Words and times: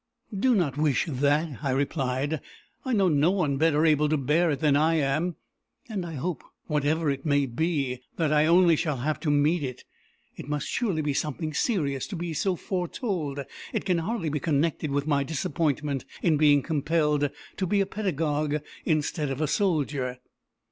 "Do 0.35 0.55
not 0.55 0.79
wish 0.79 1.05
that," 1.07 1.59
I 1.63 1.69
replied. 1.69 2.41
"I 2.83 2.91
know 2.91 3.07
no 3.07 3.29
one 3.29 3.57
better 3.57 3.85
able 3.85 4.09
to 4.09 4.17
bear 4.17 4.49
it 4.49 4.59
than 4.59 4.75
I 4.75 4.95
am; 4.95 5.35
and 5.87 6.07
I 6.07 6.15
hope, 6.15 6.43
whatever 6.65 7.11
it 7.11 7.23
may 7.23 7.45
be, 7.45 7.99
that 8.15 8.33
I 8.33 8.47
only 8.47 8.75
shall 8.75 8.97
have 8.97 9.19
to 9.19 9.29
meet 9.29 9.61
it. 9.61 9.83
It 10.35 10.49
must 10.49 10.65
surely 10.65 11.03
be 11.03 11.13
something 11.13 11.53
serious 11.53 12.07
to 12.07 12.15
be 12.15 12.33
so 12.33 12.55
foretold 12.55 13.41
it 13.73 13.85
can 13.85 13.99
hardly 13.99 14.29
be 14.29 14.39
connected 14.39 14.89
with 14.89 15.05
my 15.05 15.23
disappointment 15.23 16.05
in 16.23 16.35
being 16.35 16.63
compelled 16.63 17.29
to 17.57 17.67
be 17.67 17.79
a 17.79 17.85
pedagogue 17.85 18.55
instead 18.83 19.29
of 19.29 19.39
a 19.39 19.45
soldier." 19.45 20.17